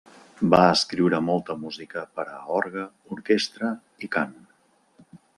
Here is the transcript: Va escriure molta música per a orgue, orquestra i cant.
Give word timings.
Va 0.51 0.59
escriure 0.75 1.17
molta 1.25 1.55
música 1.65 2.05
per 2.15 2.25
a 2.37 2.39
orgue, 2.59 2.85
orquestra 3.17 3.69
i 4.07 4.09
cant. 4.17 4.33